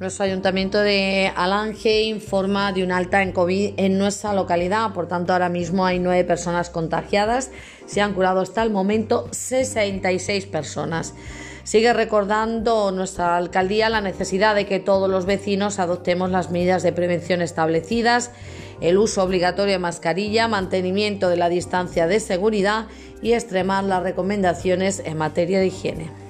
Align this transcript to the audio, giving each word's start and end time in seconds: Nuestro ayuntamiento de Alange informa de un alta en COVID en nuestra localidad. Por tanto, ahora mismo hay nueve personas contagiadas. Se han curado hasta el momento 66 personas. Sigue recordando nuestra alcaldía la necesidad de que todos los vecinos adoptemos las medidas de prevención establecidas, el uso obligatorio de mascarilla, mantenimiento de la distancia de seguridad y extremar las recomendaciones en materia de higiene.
Nuestro 0.00 0.24
ayuntamiento 0.24 0.78
de 0.78 1.30
Alange 1.36 2.04
informa 2.04 2.72
de 2.72 2.82
un 2.82 2.90
alta 2.90 3.20
en 3.20 3.32
COVID 3.32 3.74
en 3.76 3.98
nuestra 3.98 4.32
localidad. 4.32 4.94
Por 4.94 5.08
tanto, 5.08 5.34
ahora 5.34 5.50
mismo 5.50 5.84
hay 5.84 5.98
nueve 5.98 6.24
personas 6.24 6.70
contagiadas. 6.70 7.50
Se 7.84 8.00
han 8.00 8.14
curado 8.14 8.40
hasta 8.40 8.62
el 8.62 8.70
momento 8.70 9.28
66 9.30 10.46
personas. 10.46 11.12
Sigue 11.64 11.92
recordando 11.92 12.92
nuestra 12.92 13.36
alcaldía 13.36 13.90
la 13.90 14.00
necesidad 14.00 14.54
de 14.54 14.64
que 14.64 14.80
todos 14.80 15.10
los 15.10 15.26
vecinos 15.26 15.78
adoptemos 15.78 16.30
las 16.30 16.50
medidas 16.50 16.82
de 16.82 16.94
prevención 16.94 17.42
establecidas, 17.42 18.30
el 18.80 18.96
uso 18.96 19.22
obligatorio 19.22 19.74
de 19.74 19.80
mascarilla, 19.80 20.48
mantenimiento 20.48 21.28
de 21.28 21.36
la 21.36 21.50
distancia 21.50 22.06
de 22.06 22.20
seguridad 22.20 22.86
y 23.20 23.34
extremar 23.34 23.84
las 23.84 24.02
recomendaciones 24.02 25.02
en 25.04 25.18
materia 25.18 25.60
de 25.60 25.66
higiene. 25.66 26.29